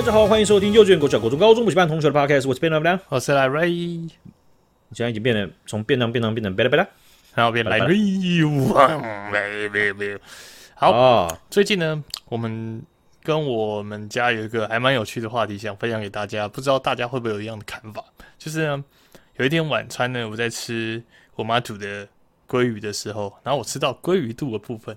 [0.00, 2.48] 大家好，欢迎收听幼稚园、国小、国中、高中补习班同学的 Podcast。
[2.48, 3.68] 我是便当便当，我是来瑞。
[3.70, 4.08] 你
[4.94, 6.88] 现在已经变得从便当便当变成贝拉贝拉，
[7.34, 7.98] 然后变来瑞。
[10.74, 12.82] 好，哦、最近呢，我们
[13.22, 16.48] 跟我们家有一个还蛮有趣的话题，想分享给大家。
[16.48, 18.02] 不知道大家会不会有一样的看法？
[18.38, 18.82] 就是呢，
[19.36, 21.02] 有一天晚餐呢，我在吃
[21.34, 22.08] 我妈煮的
[22.48, 24.96] 鲑鱼的时候，然后我吃到鲑鱼肚的部分。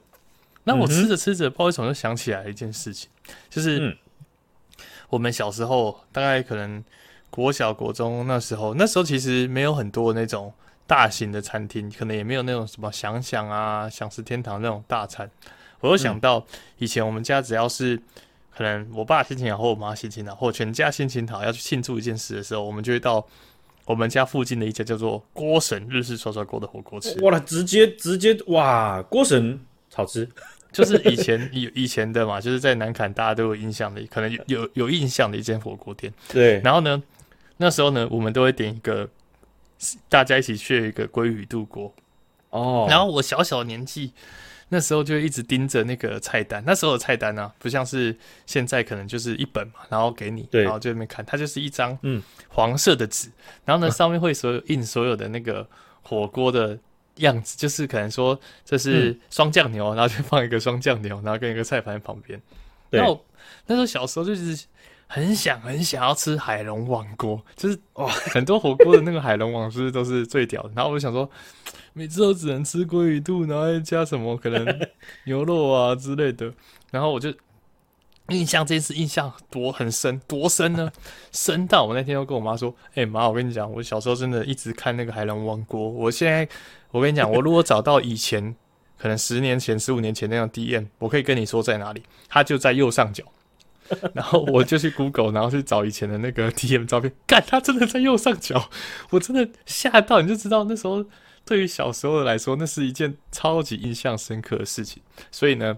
[0.63, 3.10] 那我吃着吃着，不知道为什么就想起来一件事情，
[3.49, 3.80] 就是。
[3.80, 3.98] 嗯
[5.13, 6.84] 我们小时候大概可能
[7.30, 10.52] 国小国中那时候，那时候其实没有很多那种
[10.88, 15.30] 大型的餐厅，可能也没有那种什么想想啊、想食天堂那种大餐。
[15.81, 16.44] 我又想到
[16.80, 17.95] 以前我们家只要是
[18.57, 23.23] 可能我爸心情好或我妈心情好或全家心情好要去庆祝一件事的时候，我们就会到
[23.85, 27.21] 我们家附近的一家叫做锅神日式涮涮锅的火锅吃。
[27.21, 29.60] 哇，直接直接哇，锅神
[29.93, 30.27] 好吃。
[30.74, 36.12] 就是以前 以以前的嘛，就是在南坎大家都有印象的，可能有有有印象的一间火锅店。
[36.27, 37.02] 对，然后呢，
[37.57, 39.07] 那时候呢，我们都会点一个，
[40.10, 41.94] 大家一起去一个鲑鱼肚锅。
[42.49, 44.12] 哦，然后我小小的年纪，
[44.70, 46.63] 那时候就一直盯着那个菜单。
[46.66, 53.34] 那时候的菜单呢、啊，不像是现在可能就是一本嘛，然后给你，然后就在那边看，它就是一张嗯黄色的纸，嗯、
[53.66, 55.68] 然后呢上面会所有印所有的那个
[56.01, 56.77] 火锅的。
[57.18, 62.42] 样子就是可能说这是双酱牛，嗯、然后就放一个双酱牛，然后跟一个菜盘旁边。
[62.90, 63.26] 对然后
[63.68, 64.66] 那时候小时候就是
[65.08, 70.72] 很想很想要吃海龙王锅，就是哇， 很多火锅的那个海龙王是不是都是最屌的？
[70.75, 71.30] 然后我就想说，
[71.94, 74.66] 每次都只能吃鲑鱼肚，然后再加什么可能
[75.25, 76.52] 牛肉啊之类的。
[76.91, 77.34] 然后我就
[78.30, 80.91] 印象这次印象多很深，多深呢？
[81.31, 86.47] 深到我那天又跟我妈说：“哎、欸、妈，我跟你讲，我小时候真的一直看那个海龙王锅，我现在。”
[86.93, 88.55] 我跟你讲，我如果找到以前
[88.99, 93.23] 可能十年前、十五年前那样 DM，我可以跟你说在哪里，它就在右上角。
[94.13, 98.69] 然后我就去 Google，然后去找以前的那个 DM 照片，干，它真的在右上角，
[99.09, 101.03] 我真的吓到，你就知道那时候
[101.43, 105.01] 对于小时候的来说，那是一件超级印象深刻的事情。
[105.31, 105.77] 所以呢，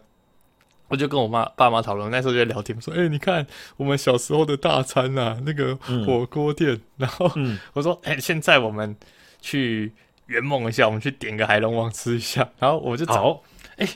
[0.90, 3.48] 我就跟我妈爸妈讨论，那时候就在聊天，说：“哎、欸，你看
[3.78, 6.74] 我们小时候的大餐啊，那个火锅店。
[6.74, 7.32] 嗯”然后
[7.74, 8.96] 我说：“哎、欸，现在我们
[9.42, 9.94] 去。”
[10.28, 13.42] 圆梦一下，我们去点个海龙王吃一下，然后我就找，
[13.78, 13.94] 哎好，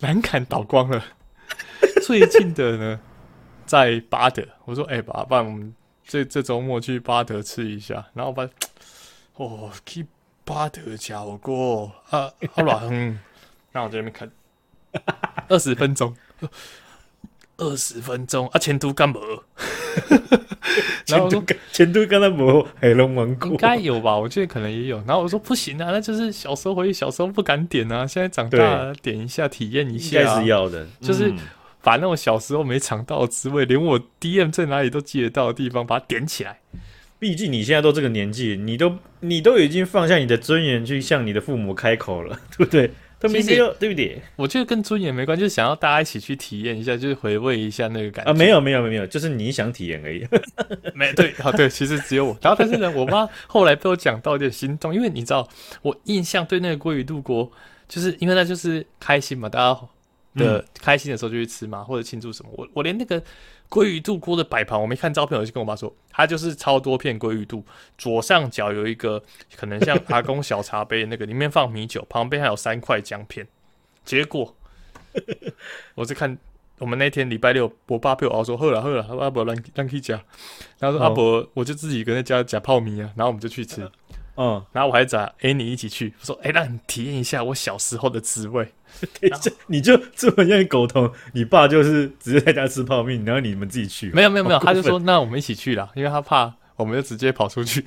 [0.00, 1.02] 南崁倒光了。
[2.02, 3.00] 最近的呢，
[3.66, 4.46] 在巴德。
[4.64, 8.06] 我说，哎、欸，爸爸，我们这这周末去巴德吃一下。
[8.14, 8.48] 然后我把，
[9.34, 10.06] 哦，去
[10.44, 12.88] 巴德吃火锅啊，好软。
[13.72, 14.30] 然后我在那边看，
[15.48, 16.14] 二十分钟。
[17.60, 19.20] 二十分钟啊，前途干不？
[21.06, 24.16] 然后我说前途干那不海龙王国，应该有吧？
[24.16, 24.96] 我觉得可能也有。
[25.06, 30.86] 然后我说不行啊，那就是小时候回忆，小时候不敢点啊，现在长大了点一下体验一下，应该是要的。
[31.00, 31.32] 就是
[31.82, 36.58] 把那种小时候没尝到的滋味，连我 DM 在哪里都记得到的地方，把它点起来。
[37.18, 42.90] 毕竟你现在都这个年纪，你都你都已经放下你的尊严去向你的父母开口了，对不对？
[43.20, 44.18] 他没有，对不对？
[44.34, 48.34] 我觉得跟尊严没关系，就是想要大家一起去体验一下，就是回味一下那个感觉啊。
[48.34, 50.26] 没有，没有，没有，就是你想体验而已。
[50.96, 52.38] 没对，好对，其实只有我。
[52.40, 55.46] 然后，但是呢，我妈后来被我讲到有点心动，因为你知道，
[55.82, 57.52] 我印象对那个鲑鱼肚锅，
[57.86, 59.78] 就是因为那就是开心嘛，大家
[60.34, 62.50] 的开心的时候就去吃嘛，或者庆祝什么。
[62.54, 63.22] 我我连那个。
[63.70, 67.64] 鲑鱼肚锅的摆盘，我没看照片，我就跟我妈说，它就是超多片鲑鱼肚，
[67.96, 69.22] 左上角有一个
[69.54, 73.46] 可能像阿公小茶杯那个，里面放米酒，旁边还有三块姜片。
[74.04, 74.56] 结果，
[75.94, 76.36] 我是看
[76.78, 80.20] 我们那天礼拜六，我爸陪我熬说，喝了喝了，阿伯让让去加，
[80.80, 83.88] 然后说阿伯我就自己跟他加加泡米啊，然后我们就去吃。
[84.42, 88.66] 嗯，然后我还找 Annie 一起去，说：“哎、欸，让你体验一下我小时候的滋味。
[89.20, 91.12] ”等一下，你就这么愿意苟同？
[91.34, 94.08] 你爸就是直接在家吃泡面，然后你们自己去？
[94.12, 97.84] 没有没有没有，他就说：“那我们一起去啦，因为他怕我们就直接跑出去。”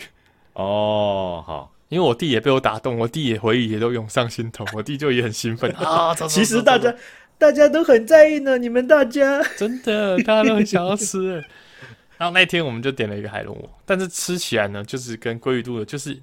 [0.53, 6.13] 哦，好，因为我弟也被我打动，我弟也回忆也都涌上心头，我弟就也很兴奋 啊。
[6.27, 6.93] 其实大家
[7.39, 11.43] 大家都很在意呢，你们大家真的大家都很想要吃。
[12.15, 16.15] 然后那天我们就点了一个海龙王，但是吃起来呢，就是跟鲑鱼肚的，就是。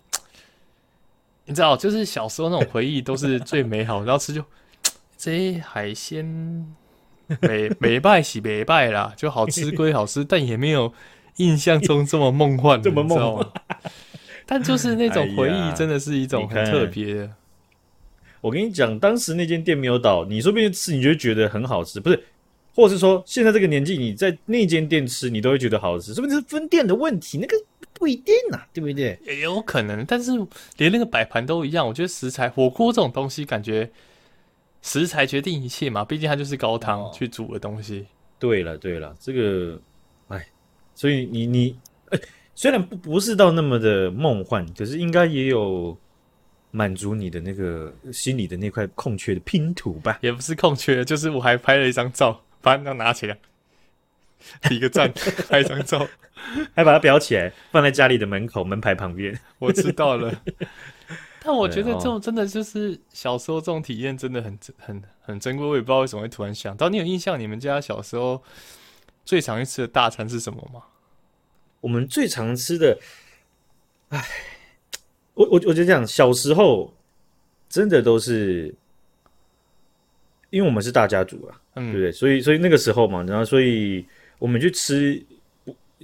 [1.51, 4.41] 你知道，就是小时候那种回忆都是最美好，然后吃就
[5.19, 6.25] 这海鲜
[7.43, 10.93] 美美败喜美败啦，就好吃归好吃，但也没有
[11.39, 13.45] 印象中这么梦幻， 这么梦幻。
[14.47, 17.29] 但就是那种回忆，真的是一种很特别。
[18.41, 22.25] 我跟你讲，当时那间店没有倒，你说不定吃，你就觉得很好吃，不是？
[22.77, 26.31] 或者是说，现在这个年纪，你在那间店吃，你都会觉得好吃，是不？
[26.31, 27.57] 是分店的问题，那个。
[28.01, 29.19] 不一定呐、啊，对不对？
[29.27, 30.33] 也有可能，但是
[30.79, 31.87] 连那个摆盘都一样。
[31.87, 33.91] 我觉得食材火锅这种东西，感觉
[34.81, 36.03] 食材决定一切嘛。
[36.03, 38.07] 毕竟它就是高汤去煮的东西。
[38.39, 39.79] 对了，对了，这个
[40.29, 40.47] 哎，
[40.95, 42.19] 所以你你，哎，
[42.55, 45.95] 虽然不不是到那么的梦幻，可是应该也有
[46.71, 50.19] 满足你的那个心里的那块空缺的拼图吧？
[50.23, 53.37] 也不是空缺，就是我还拍了一张照，把那拿起来，
[54.71, 55.13] 比个赞，
[55.51, 56.09] 拍一张照，
[56.75, 59.39] 还把它裱起来，放在家里的门口门牌旁边。
[59.59, 60.33] 我知道了。
[61.43, 65.67] 但我觉得这种真的就是小时候这种体验真的很很很珍贵。
[65.67, 68.43] 我也不知道为什么会突然想到，你有印象你们家小时候
[69.25, 70.83] 最常吃的大餐是什么吗？
[71.81, 72.99] 我们最常吃的，
[74.11, 74.23] 哎，
[75.33, 76.93] 我我我就这样，小时候
[77.71, 78.75] 真的都是，
[80.51, 82.13] 因为我们是大家族啊，嗯、对不对？
[82.13, 84.05] 所以所以那个时候嘛，然后所以
[84.39, 85.25] 我们去吃，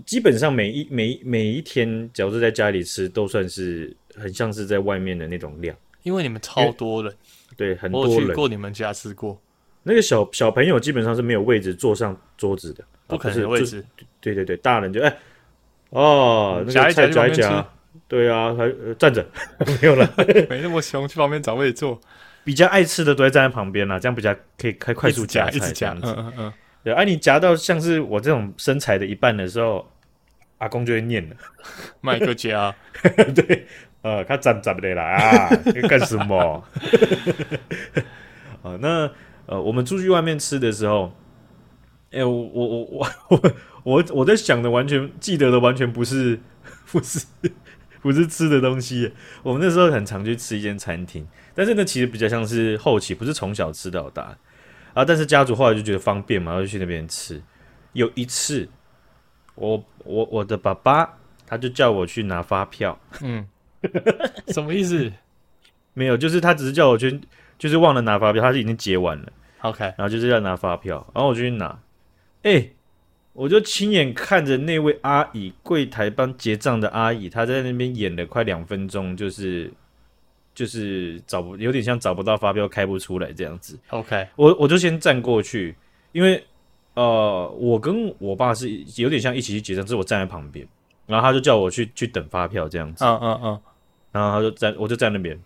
[0.04, 3.96] 基本上每一每每一天，只要是在家里吃，都算是。
[4.18, 7.14] 很像是在外面的那种量，因为你们超多人，
[7.54, 8.14] 对，很多人。
[8.14, 9.38] 我去过你们家吃过，
[9.82, 13.84] 那个小小朋友基本上是没有位置坐上桌子的，不可能有位置。
[14.22, 15.18] 对对对，大人就哎，
[15.90, 17.68] 哦，那个菜夹一夹，
[18.08, 19.22] 对啊，还站着，
[19.82, 20.10] 没有了，
[20.48, 22.00] 没那么凶，去旁边找位置坐。
[22.42, 26.52] 比较爱吃的都在站在旁边啦，这样比较可以开快速夹，一直夹，嗯嗯嗯。
[26.86, 29.90] 对，哎，你夹到像是我这种身材的一半的时候，
[30.58, 31.34] 阿公就会念了，
[32.00, 32.72] 麦克夹，
[33.34, 33.66] 对。
[34.02, 35.48] 呃，他站站不得了啊！
[35.88, 36.64] 干什么？
[38.62, 39.10] 啊， 那
[39.46, 41.12] 呃，我们出去外面吃的时候，
[42.12, 46.38] 哎、欸，我我我我我我我在想的，完全记得的，完全不是
[46.92, 47.26] 不是
[48.00, 49.12] 不是吃的东西。
[49.42, 54.38] 我们那时候很常去吃一间餐厅，但是那，其实比较像是后期，不是从小吃到大
[54.96, 55.04] 啊。
[55.04, 57.40] 但是家族后来就觉得方便嘛，就去那边吃。
[57.92, 58.68] 有一次，
[59.54, 61.16] 我我我的爸爸
[61.46, 63.46] 他就叫我去拿发票，嗯。
[64.48, 65.12] 什么意思？
[65.92, 67.20] 没有，就是他只是叫我去，
[67.56, 69.32] 就是忘了拿发票，他是已经结完了。
[69.60, 71.66] OK，然后就是要拿发票，然后我就去拿。
[72.42, 72.74] 哎、欸，
[73.32, 79.72] 我就亲眼看着那位阿姨柜台帮结账的阿姨，她在那边演了快两分钟，就是
[80.56, 83.78] 就是找不有点像找不到发票开不出来这样子。
[83.90, 85.76] OK，我我就先站过去，
[86.12, 86.42] 因为
[86.94, 90.66] 呃，我跟我爸是有点像一起去结账，只是我站在旁边。
[91.06, 93.60] 然后他就叫我去去等发票这样子，嗯嗯嗯，
[94.10, 95.38] 然后他就站我就在那边，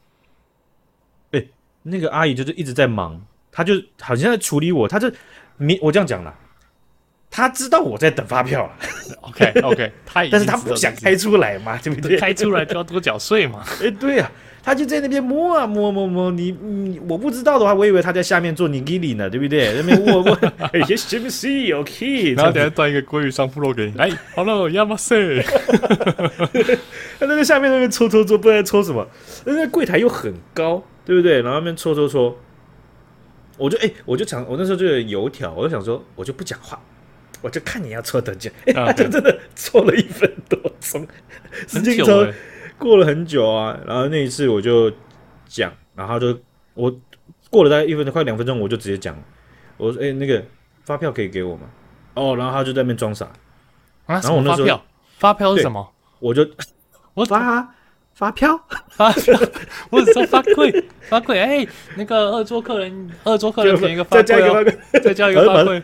[1.33, 1.45] 哎，
[1.83, 3.21] 那个阿姨就是一直在忙，
[3.53, 5.13] 她就好像在处理我，她就
[5.59, 6.35] 你我这样讲了，
[7.31, 8.73] 她知道我在等发票了
[9.21, 9.93] ，OK OK，
[10.33, 12.17] 但是她不想开出来嘛，对不对？
[12.17, 14.33] 开出来就要多缴税嘛， 哎，对呀。
[14.63, 19.73] 他就在那边摸啊摸摸摸，你你我不知道的话，我以为他在下面做尼基里呢，对不对？
[19.75, 20.39] 那边握握，
[20.73, 22.35] 哎，是不是 OK？
[22.35, 25.43] 然后等下端一个鲑鱼上铺肉给你，来，Hello，亚马逊。
[27.19, 29.07] 他在那下面那边搓搓搓，不知道在搓什么。
[29.47, 31.41] 那个柜台又很高，对不对？
[31.41, 32.39] 然后那边搓搓搓，
[33.57, 36.79] 我就哎，我就想，我那时候就有油条，我就想说，我就不讲话，
[37.41, 38.51] 我就看你要搓多久。
[38.67, 41.07] 哎，他就真的搓了一分多钟，
[41.67, 42.27] 时间抽。
[42.81, 44.91] 过了很久啊，然后那一次我就
[45.47, 46.37] 讲，然后就
[46.75, 46.93] 我
[47.51, 49.15] 过了大概一分钟，快两分钟，我就直接讲，
[49.77, 50.43] 我说：“哎、欸，那个
[50.85, 51.69] 发票可以给我吗？”
[52.15, 53.27] 哦，然后他就在那边装傻
[54.07, 54.15] 啊。
[54.15, 54.85] 然后我那时候发票，
[55.19, 55.93] 发票是什么？
[56.19, 56.49] 我就
[57.15, 57.75] 我发
[58.15, 58.59] 发票，
[58.91, 59.39] 发票，
[59.91, 61.35] 我只说发馈，发馈。
[61.35, 65.83] 哎、欸，那个二桌客人，二桌客人点一个发票，再加一个发柜，再加一个发柜。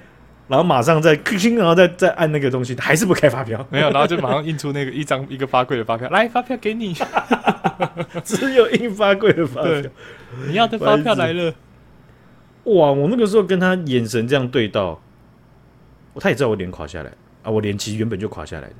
[0.49, 1.13] 然后马上再
[1.57, 3.67] 然后再再按那个东西，还是不开发票？
[3.71, 6.95] 没有，然后就马上印出那个一张一个发柜的发票， 来发票给你，
[8.25, 9.83] 只有印发柜的发票。
[10.47, 11.53] 你要的发票来了，
[12.65, 12.93] 哇！
[12.93, 15.01] 我那个时候跟他眼神这样对到，
[16.17, 17.11] 他也知道我脸垮下来
[17.43, 18.75] 啊，我脸其实原本就垮下来的。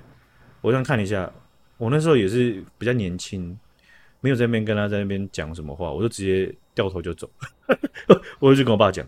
[0.61, 1.31] 我想看一下，
[1.79, 3.57] 我那时候也是比较年轻，
[4.21, 7.29] 没有在那边跟他在那边讲什么话，我就直接掉头就走，
[8.39, 9.07] 我就去跟我爸讲。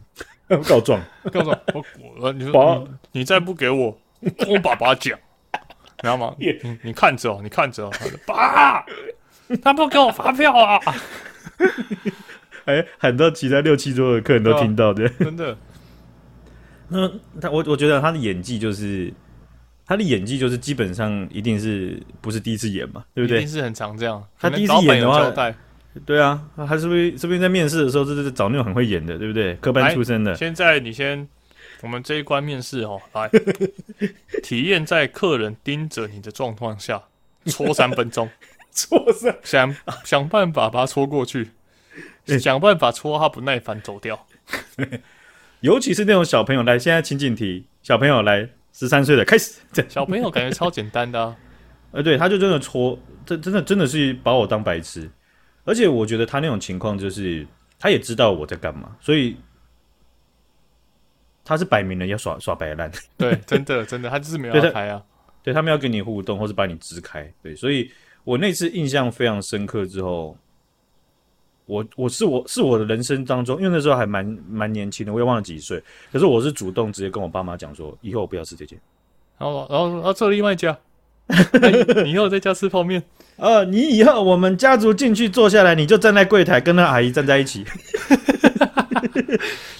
[0.66, 1.00] 告状，
[1.30, 1.60] 告状！
[1.74, 1.84] 我
[2.20, 3.98] 我你说你，你再不给我，
[4.48, 5.18] 我爸爸讲，
[5.98, 6.34] 知道吗？
[6.40, 7.92] 你你看着哦，你看着哦，
[8.26, 8.84] 爸，
[9.62, 10.80] 他不给我发票啊！
[12.64, 15.56] 哎，喊到其他六七桌的客人都听到的，真的。
[16.88, 17.06] 那
[17.40, 19.12] 他我我觉得他的演技就是
[19.86, 23.38] 他的演技就是基本上一定是不是第一次演嘛，对不对？
[23.38, 24.24] 一定是很常这样。
[24.40, 25.30] 他第一次演的话。
[26.04, 29.54] 对啊，他是不是是不是在面试的时候就是找那种很会演的，对不对？
[29.56, 30.34] 科班出身的。
[30.34, 31.28] 现在你先，
[31.82, 33.30] 我们这一关面试哦， 来
[34.42, 37.02] 体验在客人盯着你的状况下
[37.46, 38.28] 搓三分钟，
[38.72, 39.74] 搓三，想
[40.04, 41.50] 想办法把他搓过去，
[42.38, 44.26] 想办法搓他不耐烦走掉。
[45.60, 51.36] 尤其是那种小朋友来，现在情景题，小朋友来十三岁的开始，小朋友感觉超简单的啊，
[51.90, 55.10] 呃，对，他就真的搓，这真的真的是把我当白痴。
[55.68, 57.46] 而且我觉得他那种情况就是，
[57.78, 59.36] 他也知道我在干嘛，所以
[61.44, 62.90] 他是摆明了要耍耍白烂。
[63.18, 65.04] 对，真的真的，他就是没有开啊。
[65.42, 67.30] 对，他们要跟你互动，或是把你支开。
[67.42, 67.90] 对，所以
[68.24, 69.84] 我那次印象非常深刻。
[69.84, 70.34] 之后，
[71.66, 75.82] 我我是我是我的人生当中，因为那时候还蛮蛮年轻的，我也忘了几岁。
[76.10, 78.80] 可是我是主动直接跟我爸妈讲说，以后我不要吃这件。
[79.36, 80.76] 然后然后然后做另外一家，
[82.04, 83.02] 你以后在家吃泡面。
[83.36, 87.64] 呃，你以后我们家族进去坐下来，你就站在柜台跟那阿姨站在一起。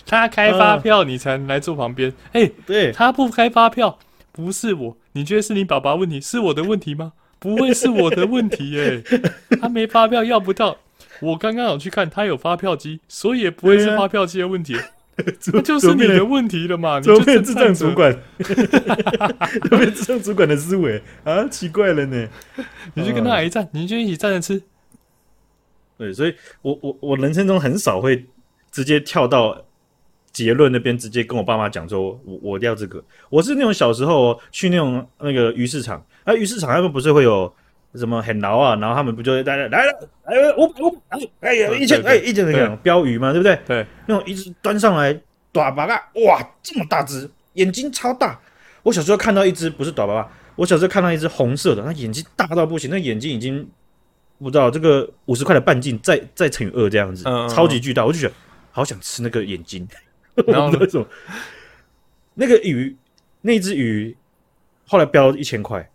[0.07, 2.13] 他开发票，你才来坐旁边。
[2.33, 3.99] 哎、对，他不开发票，
[4.33, 4.97] 不是我。
[5.13, 7.13] 你觉得是你爸爸问题，是我的问题吗？
[7.41, 9.23] 不会是我的问题耶、欸。
[9.61, 10.77] 他没发票要不到，
[11.21, 14.77] 我刚刚有去看，他有发票机，所以也不会是发票机的问题。
[15.41, 17.01] 这就是你的问题了嘛？
[17.01, 18.17] 怎么变智障主管？
[18.39, 21.45] 怎么变智障主管的思维啊？
[21.49, 22.29] 奇怪了呢。
[22.95, 24.63] 你去跟他一站，你就一起站着吃。
[25.97, 28.25] 对，所以我我我人生中很少会
[28.71, 29.65] 直接跳到
[30.33, 33.03] 结论那边，直接跟我爸妈讲说，我我要这个。
[33.29, 37.53] 我是那种小时候去那种那个鱼市场，啊，鱼市场他们不是会有
[37.95, 43.59] 什么很牢啊，然后他们不就会来了来了，哎五百五百，哎呀一千哎一千那个标鱼嘛，对不对？
[43.67, 45.19] 对，那种一直端上来，
[45.53, 45.95] 短巴嘎，
[46.27, 48.39] 哇，这么大只，眼睛超大。
[48.83, 53.69] 我小时候看到一只不是短巴巴，我小时候看到一只红色的，那眼睛大到不行，那眼睛已经。
[54.41, 58.33] 不知道这个五十块的半径再再乘以二这样子，嗯、超级巨大，我就觉得
[58.71, 59.85] 好想吃那个眼睛。
[60.47, 61.05] 然后那种
[62.35, 62.97] 那个鱼，
[63.41, 64.17] 那只鱼
[64.87, 65.91] 后来标一千块，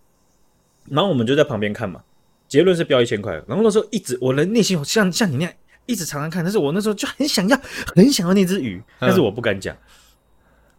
[0.89, 2.01] 然后我们就在旁边看嘛。
[2.47, 5.53] 结论是标一千块，然后那时候一直我的内心像像你那样
[5.85, 7.59] 一直常常看，但是我那时候就很想要
[7.95, 9.75] 很想要那只鱼，但是我不敢讲。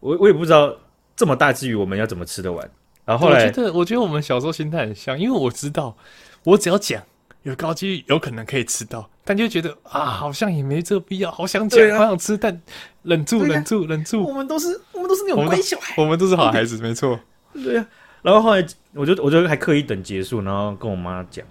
[0.00, 0.76] 我我也不知道
[1.16, 2.70] 这么大只鱼我们要怎么吃得完。
[3.04, 5.96] 然后后来我觉得我觉得我们小时候心态很像，因为我知道
[6.44, 7.02] 我只要讲。
[7.42, 12.58] 有高几率有可能可以吃到，但就觉得啊，好像也没这必要，好想讲，啊、好想吃，但
[13.02, 14.24] 忍住，啊、忍住，忍住。
[14.26, 17.20] 我们都是，我们都是那种乖小孩，我们都是好孩子，没错。
[17.52, 17.86] 对啊，
[18.24, 21.46] 然后后来，我就，我就还刻意等结束，然后跟我妈讲，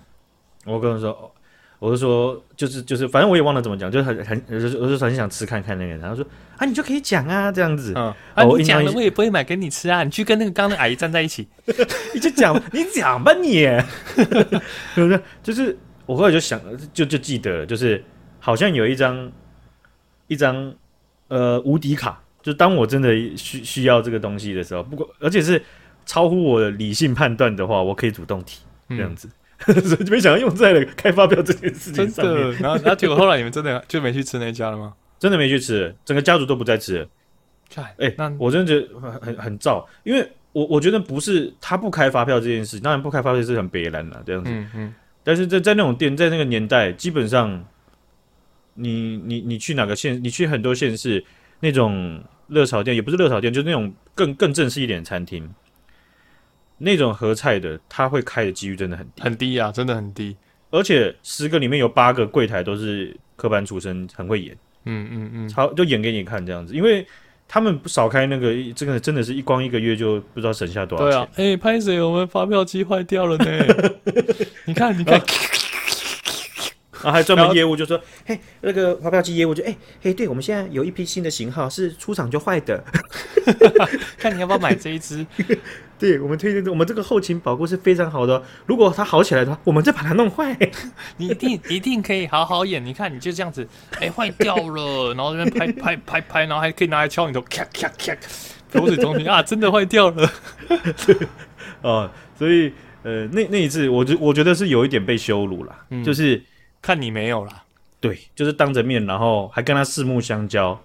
[0.65, 1.33] 我跟她说，
[1.79, 6.25] 我就说，就是，就是，反正我也忘了怎么讲，就是很，很，我就，我就很想吃看看那个，然后说
[6.57, 11.47] 啊，你就可以讲啊，这样子，嗯，啊，你讲了，我也不会买给你吃啊，你去跟那个刚刚那阿姨站在一起，
[12.13, 13.61] 你就讲，你讲吧，你，
[14.95, 15.21] 是不是？
[15.41, 15.77] 就是。
[16.05, 16.59] 我后来就想，
[16.93, 18.03] 就就记得了，就是
[18.37, 19.31] 好像有一张
[20.27, 20.73] 一张
[21.29, 25.63] 呃无敌卡，就当我真的需需要这个东西的时候，不过而且是
[26.05, 29.29] 超乎我的理性判断的话，我可以主动提这样子，
[29.67, 32.35] 嗯、 所以就没想到用在了开发票这件事情上面。
[32.35, 34.93] 真的，然后然后结果后来你们真的就没去吃那家了吗？
[35.19, 37.07] 真的没去吃，整个家族都不再吃了。
[37.75, 44.51] 哎、欸，那我真的觉得很很很燥，因为我我觉得不是他不开发票这件事，当然不开发票是很别然的这样子。
[44.51, 44.93] 嗯嗯
[45.25, 47.63] 但是在在那种店，在那个年代，基本上
[48.73, 51.23] 你，你你你去哪个县，你去很多县市，
[51.61, 55.49] 那种热炒店也不是热炒店，就是那种更更正式一点的餐厅，
[56.77, 60.35] 那种合菜的，他会开的几率真的很低很低啊，真的很低。
[60.69, 67.05] 而且十个里面有八个柜台都是科班出身，很会演，嗯嗯嗯，好就演给你看这样子，因为。
[67.45, 71.11] 他们不少开那个，这个真的是一光一个月就不知道省下多少钱。
[71.11, 72.01] 对啊，哎、欸，拍谁？
[72.01, 73.45] 我们发票机坏掉了呢。
[74.65, 75.21] 你看，你看，
[76.93, 82.83] 然后还专门业务就说，嘿，那个发票机业务就，哎，嘿，对，我们现在有一批新的型号是出厂就坏的，
[84.17, 85.23] 看你要不要买这一支。
[86.03, 88.43] 对，我们推荐，我们这个后勤保护是非常好的。
[88.65, 90.53] 如果它好起来的话，我们再把它弄坏。
[91.15, 92.85] 你一定一定可以好好演。
[92.85, 93.65] 你看，你就这样子，
[94.01, 98.13] 哎，坏掉了，然后这边拍拍拍拍，然后还可以拿来敲你头，咔咔咔，
[98.73, 100.29] 口水中瓶啊，真的坏掉了。
[101.81, 106.43] 哦，所以呃，那那一次，我觉我觉得是有一点被羞辱了，嗯、就是
[106.81, 107.63] 看你没有了。
[108.01, 110.77] 对，就是当着面，然后还跟他四目相交。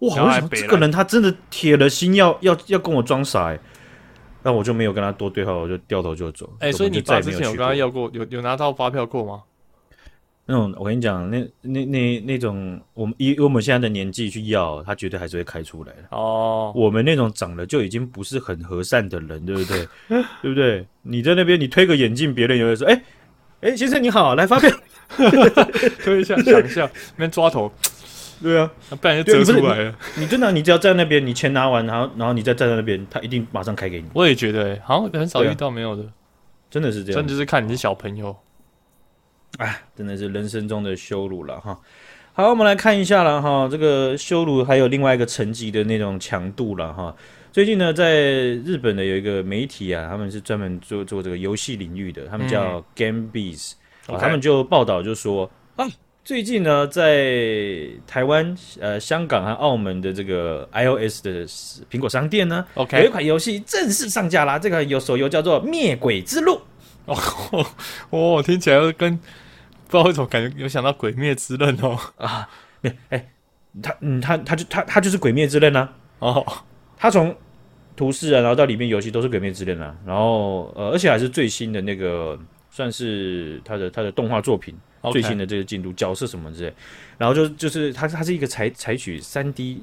[0.00, 3.60] 哇，这个人他真的铁了心要要要跟我装傻哎。
[4.42, 6.48] 那我就没有跟他多对话，我就掉头就走。
[6.58, 9.42] 哎、欸，所以你爸之前有跟他要过，有有拿到发票过吗？
[10.44, 15.98] 那种我跟你讲，那那那那种，我们以我们现在的年纪去要，他绝对还是会开出来的。
[16.10, 19.88] 哦，我们那种长得就已经不是很和善的人，对不对？
[20.42, 20.84] 对不对？
[21.02, 23.02] 你在那边，你推个眼镜，别人也会说：“哎、欸、
[23.60, 24.68] 哎、欸，先生你好，来发票。
[26.02, 27.70] ”推一下，想一下，那边抓头。
[28.42, 28.68] 对啊，
[29.00, 29.94] 不然就折出来了。
[30.16, 34.08] 你真的，你只要站在那边，你钱拿完，然后然后你再站在那边，他一定马上开给你。
[34.12, 36.04] 我也觉得，好像很少遇到没有的，
[36.68, 37.16] 真的是这样。
[37.20, 38.36] 真的就是看你是小朋友，
[39.58, 41.78] 哎，真的是人生中的羞辱了哈。
[42.32, 47.14] 好，我们来看一下了哈，这个羞辱还有另外一个层级的那种强度了哈。
[47.52, 53.74] 最近呢，在日本的有一个媒体啊，他们是专门做做这个游戏领域的，他们叫 GameBiz，
[54.18, 55.86] 他们就报道就说啊。
[56.24, 61.44] 最近呢，在台湾、呃香港和澳门的这个 iOS 的
[61.90, 64.56] 苹果商店呢，OK，有一款游戏正式上架啦。
[64.56, 66.60] 这个有手游叫做《灭鬼之路》
[67.12, 67.66] 哦，
[68.38, 69.22] 哦，听起来跟不
[69.90, 72.48] 知道为什么感觉有想到《鬼灭之刃》哦啊，
[72.82, 73.28] 哎、欸，
[73.82, 75.92] 他嗯，他他就他他就是《鬼灭之刃》啊。
[76.20, 76.46] 哦，
[76.96, 77.34] 他从
[77.96, 82.38] 图示啊，然后到里面游戏都是《鬼灭之刃》啊，然后呃，而且还是最新的那个，
[82.70, 84.72] 算是他的他的动画作品。
[85.10, 86.72] 最新的这个进度，角色什么之类，
[87.18, 89.82] 然后就就是它它是一个采采取三 D，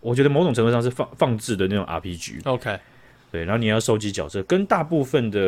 [0.00, 2.40] 我觉得某种程度上是放放置的那种 RPG。
[2.44, 2.78] OK，
[3.30, 5.40] 对，然后你要收集角色，跟大部分的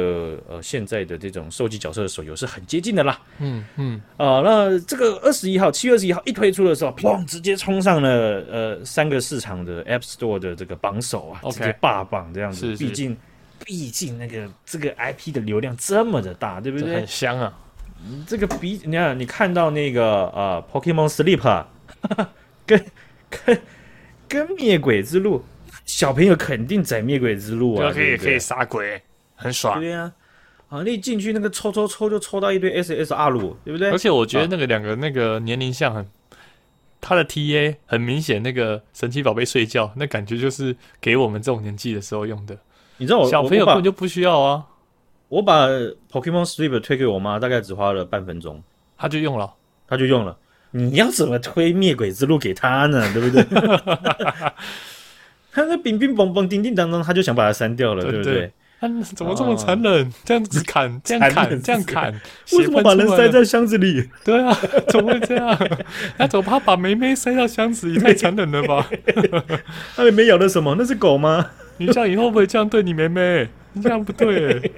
[0.48, 3.20] 呃现在的这种收集角色的手游是很接近的啦。
[3.40, 8.08] 嗯嗯，啊、呃，那这个二十一号七月二十一号一推出的时候，砰，直接冲上了
[8.50, 12.74] 呃三个市场的 App Store 的这个榜首啊接霸榜这样子。
[12.76, 13.14] 毕竟
[13.64, 16.94] 毕竟那个这个 IP 的流量这么的大，对不对？
[16.96, 17.52] 很香啊。
[18.26, 21.68] 这个比你看，你看到那个呃，Pokemon Sleep 啊，
[22.66, 22.84] 跟
[23.28, 23.60] 跟
[24.28, 25.44] 跟灭鬼之路，
[25.84, 29.00] 小朋友肯定在灭鬼之路啊，可以可以杀鬼，
[29.34, 29.80] 很爽。
[29.80, 30.12] 对呀，
[30.68, 33.90] 啊，你进去那个抽抽抽就抽到一堆 SSR 路，对不对？
[33.90, 36.06] 而且我觉得那个两个那个年龄像很，
[37.00, 42.58] 他的 TA 很明显，那个神奇宝贝睡觉那感觉就是给我们这种年纪的时候用的。
[42.96, 44.64] 你知道我小朋友根本就不需要啊。
[45.28, 45.66] 我把
[46.12, 48.62] Pokemon Sleep 推给我妈，大概只花了半分钟，
[48.96, 49.52] 她就用了，
[49.88, 50.36] 她就用了。
[50.70, 53.10] 你要怎么推灭鬼之路给她呢？
[53.12, 53.44] 对不对？
[55.52, 58.52] 他那乒乒乓乓、叮叮当当，他就想把它删掉了，对，对不对？
[58.80, 60.12] 他怎么这么残忍？
[60.24, 62.12] 这样子砍， 这样砍，这样砍，
[62.58, 64.10] 为什么把人塞在箱子里？
[64.24, 64.52] 对啊，
[64.88, 65.56] 怎么会这样？
[66.18, 68.00] 他怎么怕把妹妹塞到箱子里？
[68.00, 68.90] 太残忍了吧？
[69.94, 70.74] 他妹妹咬的什么？
[70.76, 71.52] 那是狗吗？
[71.76, 73.48] 你想以后会不会这样对你妹妹？
[73.82, 74.72] 这样不对，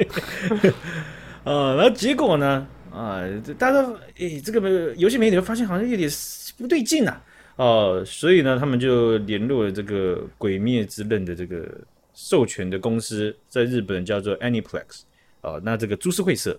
[1.44, 2.66] 呃，然后结果呢？
[2.90, 6.08] 啊、呃，大家诶、这个游戏媒体发现好像有点
[6.56, 7.22] 不对劲啊，
[7.56, 11.68] 哦、所以呢，他们就联络了这个《鬼灭之刃》的这个
[12.14, 15.02] 授权的公司，在日本叫做 Aniplex，
[15.42, 16.58] 哦、那这个株式会社，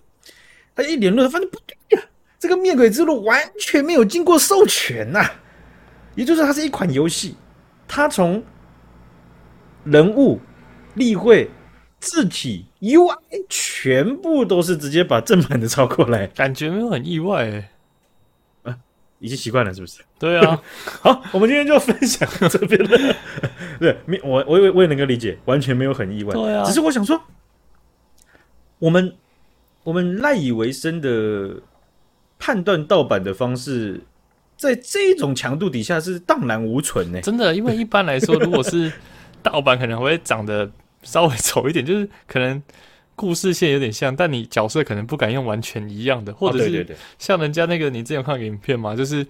[0.76, 2.04] 他一联络，发现不对呀、
[2.38, 5.28] 这个《灭鬼之路》完全没有经过授权呐、
[6.14, 7.34] 也就是它是一款游戏，
[7.88, 8.40] 它从
[9.82, 10.38] 人物
[10.94, 11.50] 立绘。
[12.00, 13.16] 字体 UI
[13.48, 17.70] 全部都是直接把正版的抄过来，感觉没有很意外哎，
[18.70, 18.78] 啊，
[19.18, 20.00] 已经习惯了是不是？
[20.18, 20.62] 对啊，
[21.02, 23.16] 好，我们今天就分享这边了，
[23.80, 27.20] 对，我我也我也能够理解，完全没有很意外，对啊，只是我想说，
[28.78, 29.14] 我们
[29.82, 31.60] 我们赖以为生的
[32.38, 34.00] 判断盗版的方式，
[34.56, 38.92] 在这种强度底下是荡然无存呢，真的，因为一般来说，如果是
[39.42, 40.70] 盗版，可能会长得。
[41.02, 42.62] 稍微丑一点，就是可能
[43.14, 48.94] 故事线有点像，但你角色可能不敢用完全一样的，或者是像人家那个，你之前有看影片吗？
[48.94, 49.26] 就是。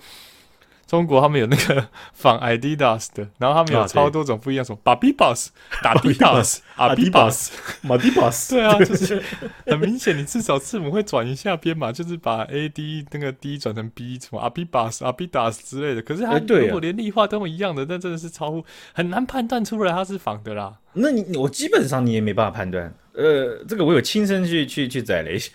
[0.89, 5.51] 中国他们有那个 仿 Adidas 的，然后他们有超多种不一样，什么 Baby Boss、
[5.83, 7.49] 打 Adidas、Adidas、
[7.83, 9.23] 马蒂 Boss，对啊，就是
[9.67, 16.01] 很明显，你至少字母会转一下编码，就是把 A D 那个 D 转成 B，什么 Adidas 之类的。
[16.01, 20.79] 可是他如果连立画都一样的，那真的是超乎很难判断出来它是仿的啦。
[20.95, 22.91] 那你我基本上你也没办法判断。
[23.13, 25.51] 呃，这个我有亲身去去去载了一下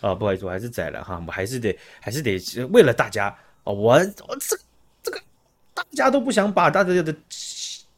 [0.00, 2.38] 啊，不好意思，我还是载了哈，我还是得还是得
[2.70, 3.26] 为了大家
[3.64, 4.62] 啊，我我这个。
[5.96, 7.14] 大家都不想把大家的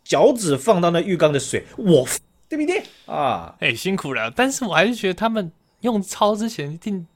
[0.05, 2.07] 脚趾放到那浴缸的水，我
[2.48, 3.55] 对不对啊？
[3.61, 4.31] 哎、欸，辛苦了。
[4.35, 5.50] 但是我还是觉得他们
[5.83, 7.07] 用抄之前一定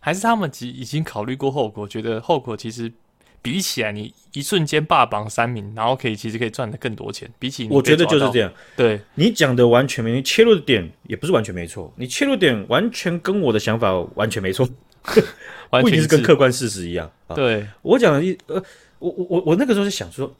[0.00, 2.92] 还是他们已已经考虑过后果，觉得后果其实
[3.40, 7.30] 比起来，你一瞬间霸榜三名，然后可以其实可以赚的更多钱。
[7.38, 8.52] 比起你，我觉得就是这样。
[8.76, 14.68] 对，你讲的完全没，你切入的点也不是完全没错，你切入点完全跟我的想法完全没错，
[15.70, 17.10] 不一定是跟客观事实一样。
[17.34, 18.62] 对、啊、我讲的一呃。
[19.00, 20.34] 我我我我那个时候就想说，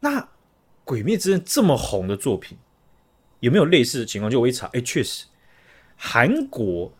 [0.00, 0.20] 那
[0.82, 2.58] 《鬼灭之刃》这么红的作品，
[3.38, 4.28] 有没有类似的情况？
[4.28, 5.26] 就我一查，哎，确实，
[5.96, 6.92] 韩国、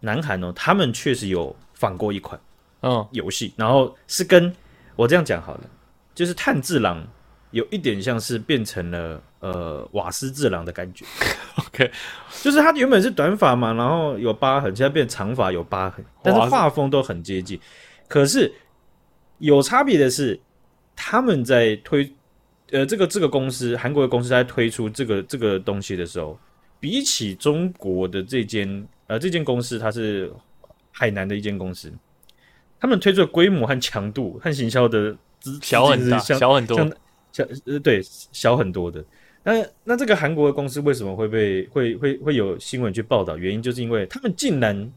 [0.00, 2.40] 南韩哦，他们确实有仿过一款
[2.80, 4.54] 嗯游戏，然后是跟
[4.96, 5.70] 我这样讲好了，
[6.14, 7.06] 就是炭治郎
[7.52, 11.04] 有一点像是变成了呃瓦斯治郎的感觉。
[11.56, 11.90] OK，
[12.42, 17.60] 就是他原本是短发嘛，然后有疤痕，现在变长发有疤痕，但是画风都很接近，
[18.08, 18.52] 可是。
[19.38, 20.38] 有差别的是，
[20.94, 22.08] 他们在推，
[22.70, 26.38] 呃，这个这个公司，韩国的公司在推出这个这个东西的时候，
[26.78, 30.32] 比起中国的这间，呃，这间公司它是
[30.92, 31.92] 海南的一间公司，
[32.78, 35.12] 他们推出的规模和强度和行销的
[35.60, 36.88] 小很大，小很多，
[37.32, 39.04] 小呃对小很多的。
[39.42, 43.36] 那那这个韩国的公司为什么会被会会会有新闻去报道？
[43.36, 44.92] 原因就是因为他们竟然。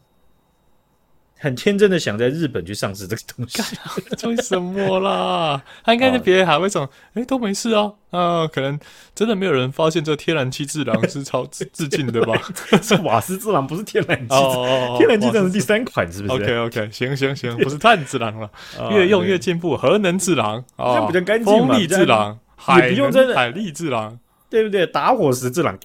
[1.46, 3.62] 很天真的想在日本去上市这个东西，
[4.28, 5.64] 为什么啦？
[5.84, 7.94] 他应该是别的海外厂，哎、欸，都没事啊。
[8.10, 8.80] 啊，可能
[9.14, 12.34] 真的没有人发现这天然气治郎是超致敬的吧？
[12.82, 14.34] 是 瓦斯治郎，不是天然气。
[14.34, 18.50] 哦， 天然气治郎是第三款，是不是？OK OK，行行行，不是碳治郎了，
[18.90, 19.78] 越用越进步。
[19.78, 21.76] 核能治郎，这比较干净嘛？
[21.76, 22.40] 风力治郎，
[22.78, 24.18] 也不用真的海力治郎，
[24.50, 24.88] 对不对？
[24.88, 25.78] 打火石治郎，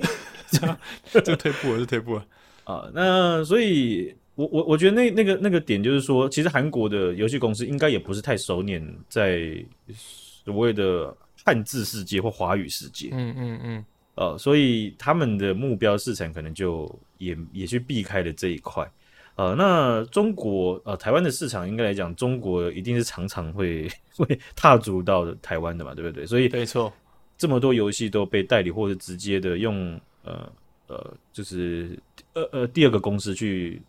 [1.13, 2.25] 这退步了，是退步了
[2.65, 2.85] 啊。
[2.95, 4.15] 那所以。
[4.41, 9.63] 我我我觉得那那个那个点就是说，其实韩国的游戏公司应该也不是太熟稔在
[9.95, 18.91] 所谓的汉字世界或华语世界，嗯嗯嗯，呃，所以他们的目标市场可能就也也去避开了这一块，
[19.35, 24.27] 呃，那中国呃台湾的市场应该来讲，中国一定是常常会会
[24.57, 26.25] 踏足到台湾的嘛，对不对？
[26.25, 26.91] 所以没错，
[27.37, 30.51] 这么多游戏都被代理或者直接的用呃
[30.87, 31.99] 呃就是
[32.33, 33.83] 呃呃第二个公司去。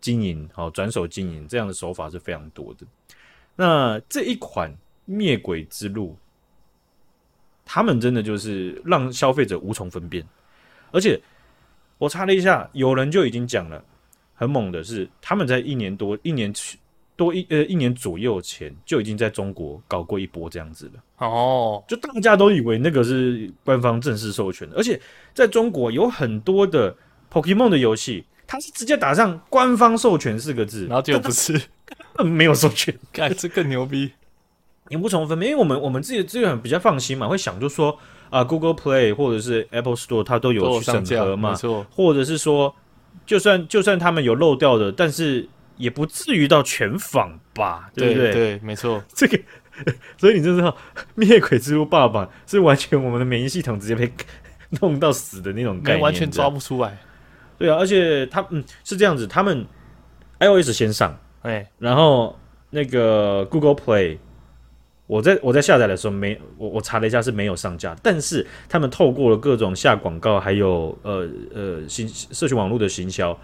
[0.00, 2.86] 经营好，转手经营这样的手法是非常多的。
[3.56, 4.70] 那这一款
[5.04, 6.10] 《灭鬼之路》，
[7.64, 10.24] 他们真的就是让消费者无从分辨。
[10.92, 11.20] 而且
[11.98, 13.84] 我查了一下，有人就已经讲了，
[14.34, 16.54] 很猛的是，他们在一年多、一年
[17.16, 21.26] 多一呃一年左右前就已经在中国搞过一波这样子了。
[21.26, 25.00] 哦，就大家都以为那个是官方正式授权的，而且
[25.34, 26.96] 在中国有很多的
[27.32, 28.24] Pokemon 的游戏。
[28.48, 31.60] 他是直接打上官方授权四个字，然后就不是，
[32.24, 34.10] 没有授权，干这更牛逼，
[34.88, 37.96] 你不从分辨，因为我们我们自己的资源比较放心嘛，会想就说
[38.30, 41.54] 啊，Google Play 或者是 Apple Store 它都有去审核嘛，
[41.90, 42.74] 或者是说，
[43.26, 48.32] 就算就算他们有漏掉的，但是也不至于到全仿吧，对不对？
[48.32, 49.38] 对，对，没错，这个，
[50.16, 50.74] 所以你就知道
[51.14, 54.10] 灭鬼之路爸爸是完全我们的免疫系统直接被
[54.80, 56.98] 弄到死的那种概念，完全抓不出来。
[57.58, 59.66] 对啊，而且他嗯是这样子，他们
[60.40, 62.38] iOS 先上，哎、欸，然后
[62.70, 64.18] 那个 Google Play，
[65.06, 73.36] 我在我在下载的时候没我我查了一下是没有上架，但是他们透过了各种下广告，还有呃呃行社群网络的行销，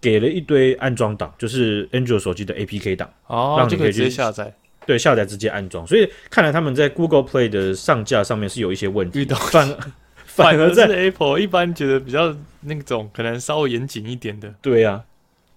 [0.00, 4.52] 给了一堆安装档，就是 Android 手机的 APK 档，哦，让你可以直接下载，
[4.84, 9.68] 对，下载直接安装，所以看来他们在 Google Play 的上架上面是有一些问题，遇到反
[10.36, 12.36] 反而在 Apple 一般觉得比较。
[12.68, 15.00] 那种可能稍微严谨一点的，对呀、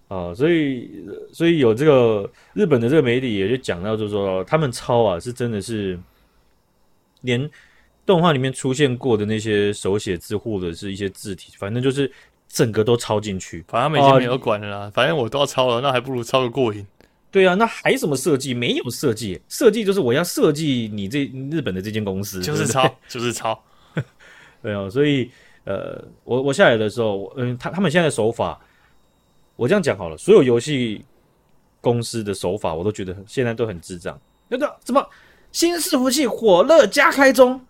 [0.09, 0.87] 啊，啊，所以
[1.33, 5.97] 所以有这个日本的这个媒体也就讲到，就是说他们抄啊，是真的是
[7.21, 7.49] 连
[8.05, 12.11] 动画里面出现过的那些手写字或者是一些字体，反正就是
[12.47, 13.65] 整个都抄进去。
[13.67, 16.85] 反正他们已经没有管了啦，啊、反正我都要抄了，那还不如抄个过瘾。
[17.31, 18.53] 对啊，那还什么设计？
[18.53, 23.59] 没有设计，设计就是我要设计你这日本的这间公司，就是抄，就是抄。
[24.61, 25.31] 对啊，所以。
[25.65, 28.59] 呃，我我下来的时候，嗯，他他们现在的手法，
[29.55, 31.05] 我这样讲好了，所有游戏
[31.79, 34.19] 公司的手法，我都觉得现在都很智障。
[34.47, 35.07] 那个什么
[35.51, 37.61] 新伺服器火热加开中，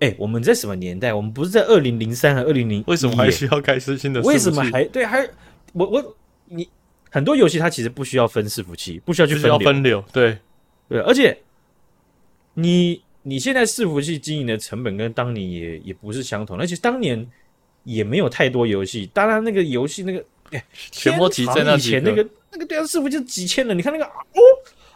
[0.00, 1.14] 哎，我们在什么年代？
[1.14, 2.82] 我们不是在二零零三和二零零？
[2.88, 4.20] 为什么还需要开新新的？
[4.26, 5.06] 为什么还对？
[5.06, 5.28] 还
[5.72, 6.68] 我我你
[7.12, 10.38] 很多游戏它其实不需要分伺服器，不需要去分流，分流对
[10.88, 11.38] 对，而且
[12.54, 13.02] 你。
[13.22, 17.26] 你现在伺服器经营的成本跟当年也也不是相同，而且当年
[17.84, 19.08] 也没有太多游戏。
[19.12, 23.76] 当然，那个游戏那个，哎，全部集在那以前那个那个对啊，伺服器几千人。
[23.76, 24.40] 你看那个哦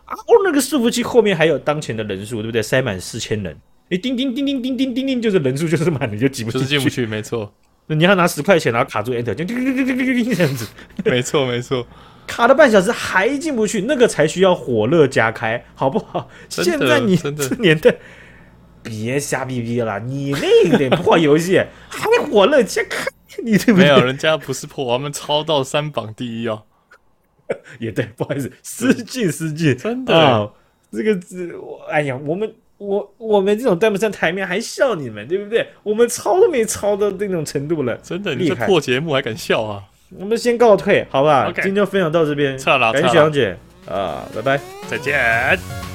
[0.04, 2.62] 啊哦，那个伺服器后面还有当前的人数，对不对？
[2.62, 3.56] 塞满四千人，
[3.88, 7.52] 你叮叮叮叮叮叮叮叮，就是人数就是满，你就挤不进去，进不去，没错。
[7.86, 10.66] 你要拿十块钱，然后卡住 Enter，就叮叮叮叮叮叮这样子，
[11.04, 11.86] 没错没错。
[12.26, 16.28] 卡了半小时还进不去，那个才需要火热加开，好不好？
[16.48, 17.94] 现在你这年代
[18.82, 23.06] 别瞎逼逼了，你那点破游戏还火热加开，
[23.42, 23.84] 你对不对？
[23.84, 26.62] 没有，人家不是破，我们超到三榜第一哦。
[27.78, 30.50] 也对，不好意思，失敬失敬，真的啊，
[30.90, 31.54] 这个字，
[31.90, 35.68] 哎呀，我们我我们这种端不上台面还笑你们，对不对？
[35.82, 39.84] 我们抄都没抄到那种程度了，真的，你这破节目还敢笑啊？
[40.18, 41.62] 我们先告退，好吧？Okay.
[41.62, 42.56] 今天就分享到这边，
[42.92, 43.56] 感谢学长姐
[43.88, 45.93] 啊，拜拜，再见。